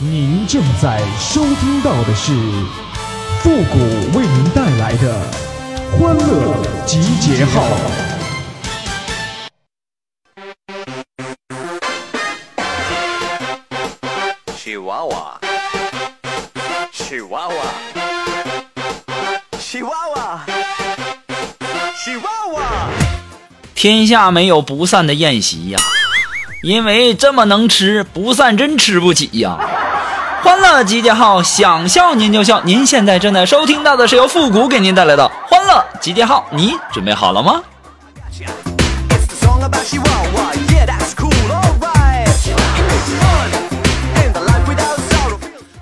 [0.00, 2.32] 您正在收听到的是
[3.42, 3.78] 复古
[4.16, 5.20] 为您带来的
[5.90, 6.54] 欢乐
[6.86, 7.64] 集结号。
[14.56, 15.40] 吉娃娃，
[16.92, 17.54] 吉娃娃，
[19.58, 20.46] 吉娃娃，
[22.04, 22.62] 吉娃娃。
[23.74, 25.80] 天下没有不散的宴席呀，
[26.62, 29.58] 因为这么能吃，不散真吃不起呀。
[30.60, 32.60] 欢乐集结号，想笑您就笑。
[32.64, 37.62] 您现在正在收听到的是由复古给您带来的欢乐集结号，你准备好了吗？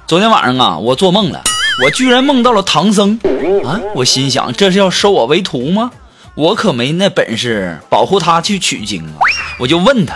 [0.06, 1.42] 昨天晚上啊，我做梦了，
[1.82, 3.18] 我居然梦到了唐僧
[3.64, 3.80] 啊！
[3.95, 5.90] 我心想，这是要收我为徒吗？
[6.34, 9.16] 我可没那本事保护他去取经啊！
[9.58, 10.14] 我就问他，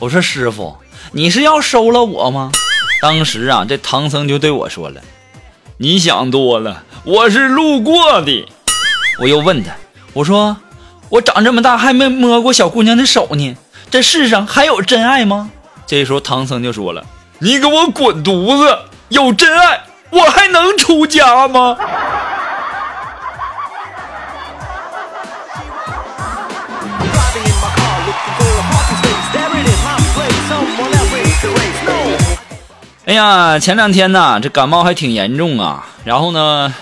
[0.00, 0.78] 我说师傅，
[1.12, 2.50] 你是要收了我吗？
[3.00, 5.00] 当时啊，这唐僧就对我说了
[5.78, 8.48] ：“你想多了，我是路过的。”
[9.22, 9.72] 我又问他，
[10.14, 10.56] 我说
[11.10, 13.56] ：“我长这么大还没摸过小姑娘的手呢，
[13.90, 15.50] 这世上还有真爱吗？”
[15.86, 17.06] 这时候唐僧就说了
[17.38, 18.78] ：“你给我滚犊子！
[19.10, 21.76] 有真爱，我还能出家吗？”
[33.08, 35.86] 哎呀，前两天呢，这感冒还挺严重啊。
[36.04, 36.74] 然后呢，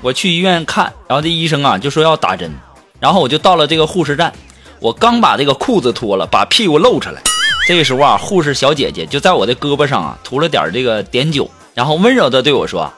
[0.00, 2.50] 我去医院看，然后这医生啊就说要打针，
[2.98, 4.32] 然后我就到了这个护士站，
[4.80, 7.20] 我刚把这个裤子脱了，把屁股露出来，
[7.68, 12.90] 这个时候啊，护士小姐姐就在我的胳膊上啊涂了点这个碘酒，然后温柔的对我说：“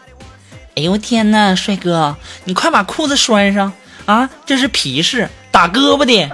[0.78, 3.72] 哎呦天呐，帅哥，你快把裤子拴上
[4.06, 6.30] 啊，这是皮试，打胳膊的。”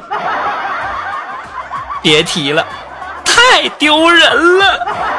[2.05, 2.67] 别提了，
[3.25, 5.14] 太丢人了。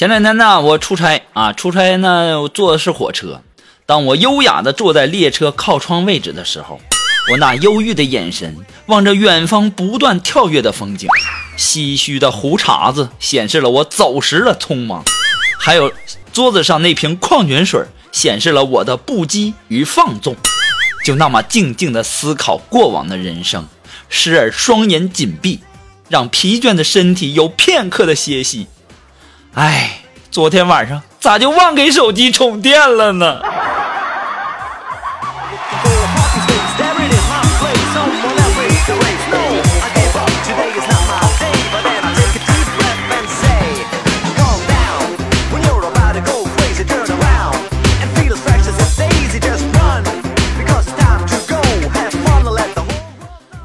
[0.00, 3.42] 前两天呢，我出差啊，出差呢，我坐的是火车。
[3.84, 6.80] 当我优雅的坐在列车靠窗位置的时候，
[7.30, 8.56] 我那忧郁的眼神
[8.86, 11.06] 望着远方不断跳跃的风景，
[11.58, 15.04] 唏嘘的胡茬子显示了我走时的匆忙，
[15.58, 15.92] 还有
[16.32, 20.34] 桌子上那瓶矿泉水显示了我的不羁与放纵。
[21.04, 23.68] 就那么静静的思考过往的人生，
[24.08, 25.60] 时而双眼紧闭，
[26.08, 28.66] 让疲倦的身体有片刻的歇息。
[29.54, 29.90] 哎，
[30.30, 33.40] 昨天晚上咋就忘给手机充电了呢？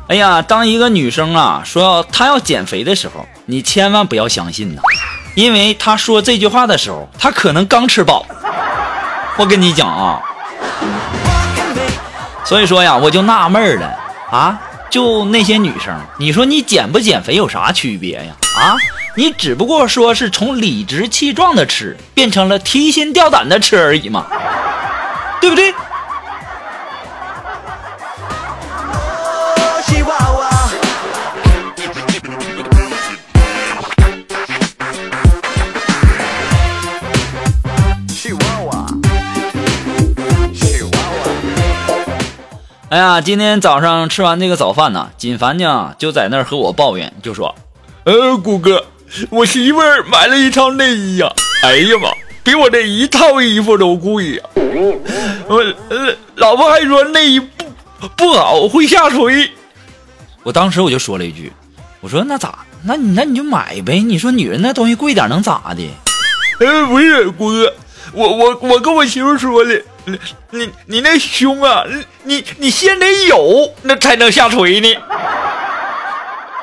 [0.07, 4.81] 哎呀，当一个女生啊说要她要减肥的时候，你千万不要相信呐，
[5.35, 8.25] 因为他说这句话的时候，他可能刚吃饱。
[9.38, 10.22] 我跟你讲啊，
[12.46, 13.94] 所以说呀，我就纳闷了
[14.31, 14.57] 啊，
[14.90, 18.34] 就那些女生，你说你减不减肥有啥区别呀？
[18.57, 18.78] 啊，
[19.16, 24.25] 你只不过说是从理直气壮的吃变成了提心吊胆的吃而已嘛，
[25.41, 25.74] 对不对？
[42.95, 47.53] 哎呀，今天早上吃完那个早饭呢，锦凡呢就在那儿和我抱怨，就说
[48.06, 48.85] ：“呃，谷哥，
[49.29, 51.29] 我媳妇儿买了一套内衣呀、
[51.63, 52.07] 哎呀妈，
[52.41, 54.44] 比我这一套衣服都贵呀、
[55.45, 55.57] 我
[55.89, 57.47] 呃，老婆还说内衣不
[58.16, 59.51] 不好，会下垂。”
[60.44, 61.51] 我当时我就说了一句
[62.00, 62.59] ：“我说那咋？
[62.85, 64.00] 那你那你就买呗。
[64.00, 65.85] 你说女人那东西贵点能咋的？”
[66.65, 67.74] 呃，不是，谷哥，
[68.13, 69.81] 我我我跟我媳妇说了，
[70.52, 71.84] 你你那胸啊，
[72.24, 74.96] 你你先得有，那才能下垂呢。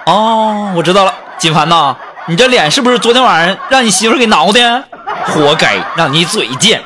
[0.06, 1.96] 哦，我知道了，金凡呐，
[2.26, 4.84] 你这脸是不是昨天晚上让你媳妇给挠的？
[5.26, 6.82] 活该，让你嘴贱。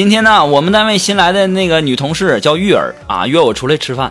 [0.00, 4.08] 今天呢，我们单位新来的那个女同事叫玉儿啊，约我出来吃饭。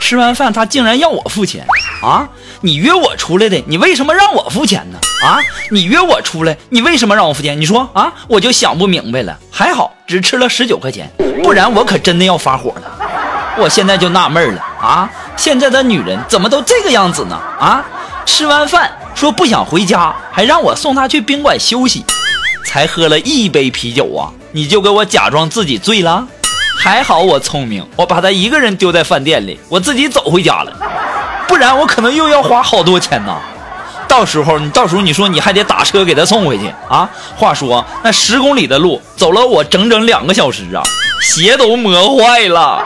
[0.00, 1.64] 吃完饭她竟然要我付钱
[2.02, 2.28] 啊！
[2.60, 4.98] 你约我出来的，你为什么让我付钱呢？
[5.24, 5.38] 啊！
[5.70, 7.60] 你约我出来，你为什么让我付钱？
[7.60, 9.38] 你说啊，我就想不明白了。
[9.48, 11.08] 还好只吃了十九块钱，
[11.44, 13.56] 不然我可真的要发火了。
[13.58, 17.40] 我现在就纳闷了啊，现在的女人怎么都这个样子呢？
[17.60, 17.86] 啊，
[18.26, 22.04] 吃完饭说不想回家，还让我送她去宾馆休息，
[22.66, 26.26] 才喝了一杯啤酒啊，你就给我假装自己醉了？
[26.80, 30.72] 还好我聪明，我把他一个人丢在饭店里，我自己走回家了，
[31.48, 33.36] 不然我可能又要花好多钱呢。
[34.06, 37.08] 到时候你到时候你说你还得打车给他送回去啊？
[37.36, 40.82] 话说那十公里的路走了我整整两个小时啊，
[41.20, 42.82] 鞋都磨坏了。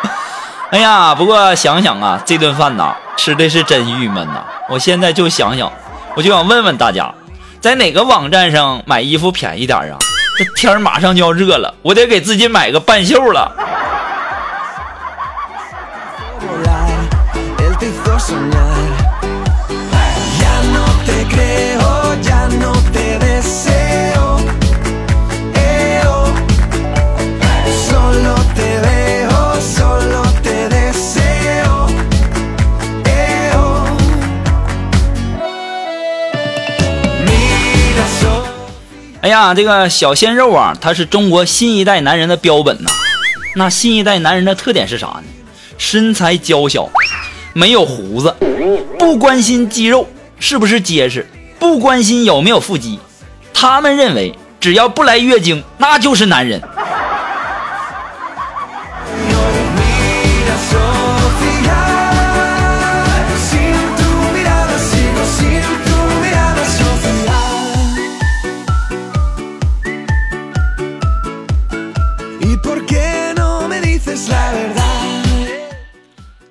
[0.70, 4.44] 哎呀，不过想想啊，这顿饭呐，吃的是真郁闷呐。
[4.68, 5.72] 我现在就想想，
[6.14, 7.12] 我就想问问大家，
[7.60, 9.98] 在哪个网站上买衣服便宜点啊？
[10.38, 13.50] 这天儿马上就要热了，我得给自己买个半袖了。
[39.36, 42.90] 呀，这个小鲜肉啊，他是中国新一代男人的标本呐。
[43.54, 45.24] 那新一代男人的特点是啥呢？
[45.76, 46.88] 身材娇小，
[47.52, 48.34] 没有胡子，
[48.98, 51.28] 不关心肌肉是不是结实，
[51.58, 52.98] 不关心有没有腹肌。
[53.52, 56.62] 他们认为，只要不来月经，那就是男人。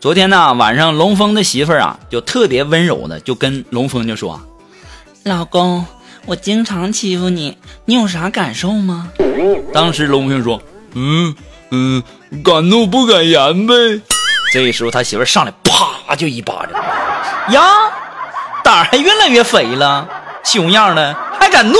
[0.06, 4.40] 昨天呢，晚上龙峰的媳妇儿啊，就特别温柔的就跟龙峰就说
[5.24, 5.84] 老公，
[6.28, 9.10] 我经常欺负你，你有啥感受吗
[9.74, 10.62] ？：“当时龙峰说，
[10.94, 11.36] 嗯
[11.72, 12.04] 嗯，
[12.44, 13.74] 敢怒不敢言呗。”
[14.54, 16.80] 这时候他媳妇儿上来，啪就一巴掌，
[17.52, 17.64] 呀，
[18.64, 20.08] 胆儿还越来越肥了，
[20.44, 21.80] 熊样的还敢怒.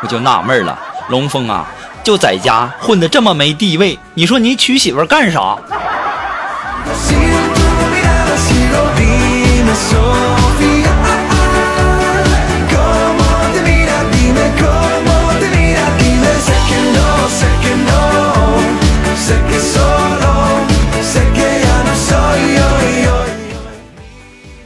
[0.00, 1.66] 我就纳闷了，龙峰啊，
[2.06, 5.58] 就在家混的这么没地位，你说你娶媳妇干啥？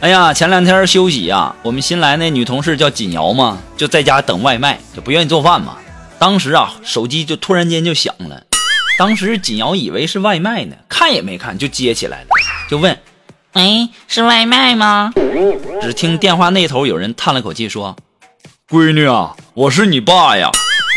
[0.01, 5.77] 哎呀，前两天休息呀，我们新来那女同事叫锦瑶嘛，就在家等外卖，就不愿意做饭嘛。
[6.21, 8.43] 当时啊，手机就突然间就响了，
[8.99, 12.27] 当时锦瑶以为是外卖呢，看也没看就接起来了，
[12.69, 13.01] 就问，
[13.55, 15.15] 喂，是外卖吗？
[15.81, 17.97] 只听电话那头有人叹了口气说
[18.69, 20.51] ：“闺女啊，我是你爸呀。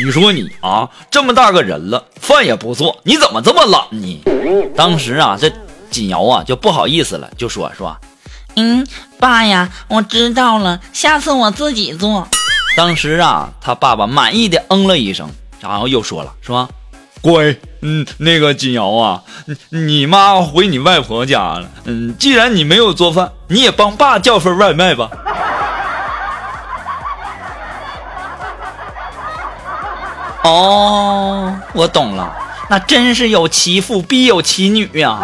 [0.04, 4.22] 你说你啊，这么大个人了，饭也不做，你怎么这么懒呢？”
[4.76, 5.50] 当时啊，这
[5.90, 7.96] 锦瑶啊就不好意思了，就说说。
[8.58, 8.86] 嗯，
[9.22, 12.28] 爸呀，我知道了，下次我自己做。
[12.75, 15.30] 当时啊，他爸爸满意的嗯了一声，
[15.60, 16.68] 然后又说了，说
[17.22, 25.09] ：“乖，嗯，那个金瑶啊，你你妈回你外婆家了，嗯，既然你没有做饭，你也帮爸叫份外卖吧。
[30.44, 32.36] ”哦，我懂了，
[32.69, 35.19] 那真是有其父必有其女呀、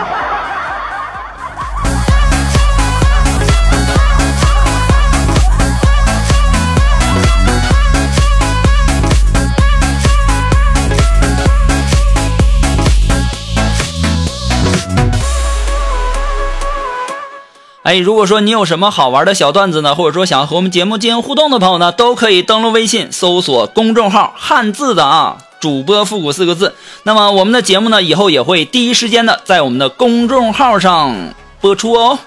[17.89, 26.75] 哎，如果说你有什么好玩的小段子呢，或者说想和我们节目进行互动的朋友呢，都可以登录微信搜索公众号“汉字的啊主播复古”四个字。
[27.01, 32.19] 那么我们的节目呢，以后也会第一时间的在我们的公众号上播出哦。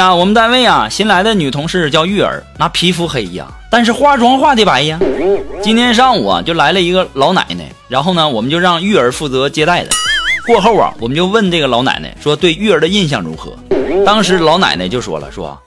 [0.00, 4.98] 呀，我们单位啊，新来的女同事叫玉儿，那皮肤黑呀，但是化妆化的白呀。
[5.62, 9.90] 今天上午啊，就来了一个老奶奶，然后呢，我们就让玉儿负责接待的。
[10.46, 13.52] 过后啊，我们就问这个老奶奶说对玉儿的印象如何。
[14.06, 15.60] 当时老奶奶就说了，说：“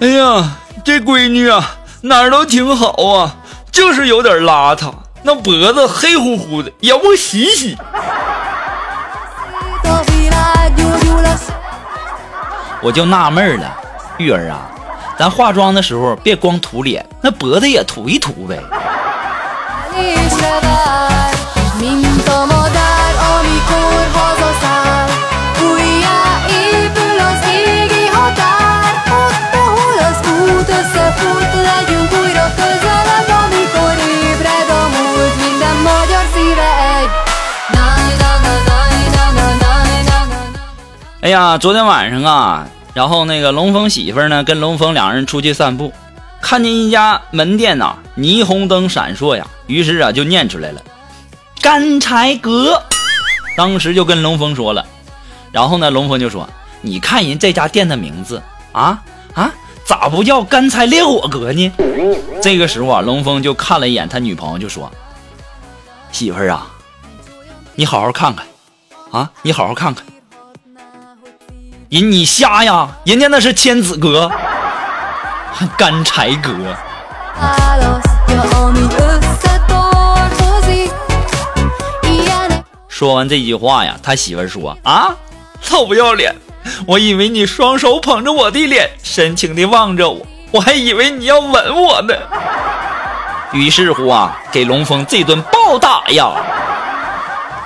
[0.00, 3.36] 哎呀，这闺女啊，哪儿都挺好啊，
[3.70, 4.92] 就是有点邋遢，
[5.22, 7.76] 那脖子黑乎乎的，也不洗洗。
[12.82, 13.76] 我就纳闷了，
[14.18, 14.66] 玉儿啊，
[15.16, 18.58] 咱化妆的时候别光涂脸，那脖子也涂一涂呗。
[41.22, 45.92] 哎呀，昨天晚上啊，然后那个龙峰媳妇呢，跟龙峰两人出去散步，
[46.40, 50.82] 看见一家门店呐、霓虹灯闪烁呀，于是啊就念出来了
[51.62, 52.82] “干柴阁”，
[53.56, 54.84] 当时就跟龙峰说了，
[55.52, 56.48] 然后呢，龙峰就说
[56.82, 59.00] ：“你看人这家店的名字啊
[59.34, 59.48] 啊，
[59.84, 61.72] 咋不叫干柴烈火阁呢？”
[62.42, 64.90] 这个时候啊，龙峰就看了一眼他女朋友，就说
[66.10, 66.66] ：“媳妇儿啊，
[67.76, 68.44] 你好好看看
[69.12, 70.04] 啊，你好好看看。”
[71.92, 72.88] 人你瞎呀？
[73.04, 74.32] 人家那是千子哥，
[75.76, 76.50] 干柴阁。
[77.38, 80.90] Választja, ami összetartozik.
[82.00, 85.14] Ilyenek 说完这句话呀，他媳妇儿说：“啊，
[85.60, 86.34] 臭不要脸！
[86.86, 92.14] 我以为你双手捧着我的脸，深情地望着我，我还以为你要吻我呢。”
[93.52, 96.30] 于是乎啊，给龙峰这顿暴打呀，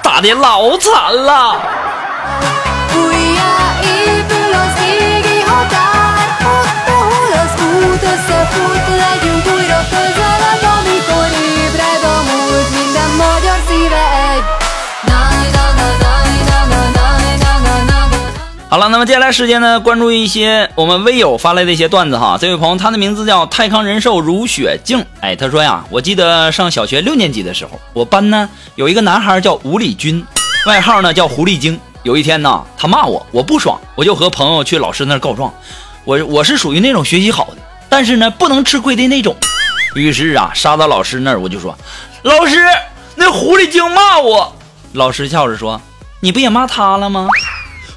[0.02, 1.60] 打的老惨了。
[18.68, 22.36] 好了，那么接下来时间呢，关注一些我们微友发来的一些段子哈。
[22.38, 30.22] 这位朋友，他的名字叫泰康人寿如雪静，哎，他说呀，我记得上小学六年级的时候，我班呢有一个男孩叫吴礼军，
[30.66, 31.78] 外号呢叫狐狸精。
[32.02, 35.54] 有一天呢，他骂我，我不爽，我就和朋友去老师那儿告状。
[36.04, 37.58] 我我是属于那种学习好的，
[37.88, 39.36] 但是呢不能吃亏的那种。
[39.94, 41.76] 于是啊，杀到老师那儿，我就说，
[42.22, 42.58] 老师，
[43.14, 44.52] 那狐狸精骂我。
[44.92, 45.80] 老师笑着说，
[46.18, 47.28] 你不也骂他了吗？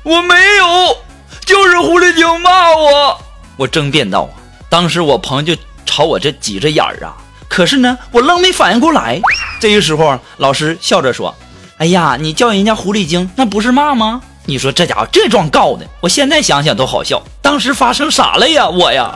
[0.03, 0.97] 我没有，
[1.45, 3.19] 就是狐狸精骂我。
[3.57, 4.29] 我争辩道，
[4.69, 7.13] 当时我朋友就朝我这挤着眼儿啊，
[7.49, 9.19] 可是呢，我愣没反应过来。
[9.59, 11.35] 这个时候，老师笑着说
[11.77, 17.21] ：“哎呀，你叫人家狐狸精，那不是骂吗？”你说这家伙这状告的，我现在想想都好笑。
[17.41, 18.67] 当时发生啥了呀？
[18.67, 19.15] 我呀。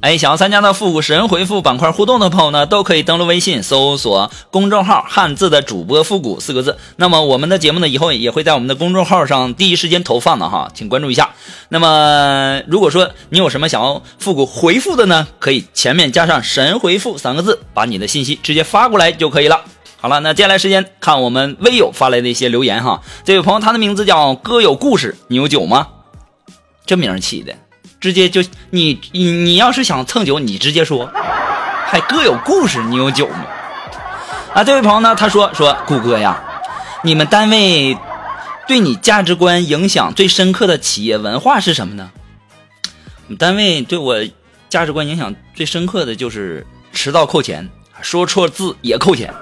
[0.00, 6.78] 哎，想要参加到复古神回复板块互动的朋友呢，都可以登录微信搜索公众号“汉字的主播复古”四个字。
[6.96, 11.34] 那么我们的节目呢，以后也会在我们的公众号上第一时间投放的哈，请关注一下。
[11.68, 19.60] 那么如果说你有什么想要复古回复的呢，可以前面加上“神回复”三个字，把你的信息直接发过来就可以了。
[20.00, 23.02] 好了，那接下来时间看我们微友发来的一些留言哈。
[23.22, 25.88] 这位朋友他的名字叫哥有故事，你有酒吗？
[26.86, 27.54] 这名起的。
[28.00, 31.10] 直接就你你你要是想蹭酒，你直接说，
[31.86, 33.44] 还各有故事，你有酒吗？
[34.54, 36.42] 啊，这位朋友呢，他说说谷歌呀，
[37.04, 37.96] 你们单位
[38.66, 42.10] 对你价值观影响最深刻的企业文化是什么呢？
[43.26, 44.16] 我们单位对我
[44.68, 47.68] 价值观影响最深刻的就是迟到扣钱，
[48.00, 49.32] 说错字也扣钱。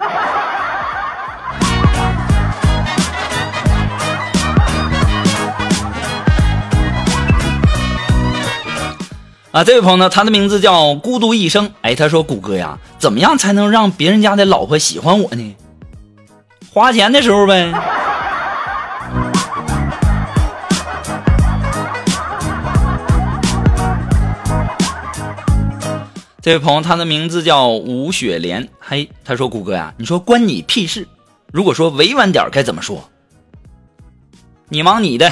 [9.58, 11.72] 啊，这位朋友呢，他的名字叫孤独一生。
[11.80, 15.56] 哎，他说：“谷歌呀，怎么样才能让别人家的老婆喜欢我呢？
[16.72, 17.72] 花钱的时候呗。”
[26.40, 28.68] 这位朋友，他的名字叫吴雪莲。
[28.78, 31.04] 嘿，他说：“谷歌呀，你说关你屁事？
[31.52, 33.10] 如果说委婉点该怎么说？
[34.68, 35.28] 你忙你的。”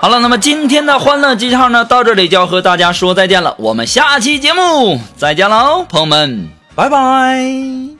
[0.00, 3.54] 好了，那么今天的欢乐记号呢，到这里就要和大家说再见了。
[3.58, 7.97] 我们下期节目再见喽，朋友们，拜拜。